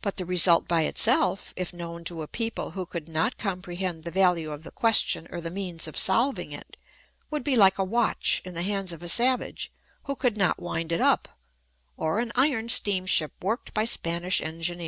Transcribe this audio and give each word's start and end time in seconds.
But 0.00 0.16
the 0.16 0.24
result 0.24 0.66
by 0.66 0.82
itself, 0.82 1.52
if 1.54 1.72
known 1.72 2.02
to 2.06 2.22
a 2.22 2.26
people 2.26 2.72
who 2.72 2.84
could 2.84 3.08
not 3.08 3.38
compre 3.38 3.76
hend 3.78 4.02
the 4.02 4.10
value 4.10 4.50
of 4.50 4.64
the 4.64 4.72
question 4.72 5.28
or 5.30 5.40
the 5.40 5.52
means 5.52 5.86
of 5.86 5.96
solving 5.96 6.50
it, 6.50 6.76
would 7.30 7.44
be 7.44 7.54
like 7.54 7.78
a 7.78 7.84
watch 7.84 8.42
in 8.44 8.54
the 8.54 8.64
hands 8.64 8.92
of 8.92 9.04
a 9.04 9.08
savage 9.08 9.70
who 10.02 10.16
could 10.16 10.36
not 10.36 10.58
wind 10.58 10.90
it 10.90 11.00
up, 11.00 11.38
or 11.96 12.18
an 12.18 12.32
iron 12.34 12.70
steamship 12.70 13.30
worked 13.40 13.72
by 13.72 13.84
Spanish 13.84 14.40
engineers. 14.40 14.80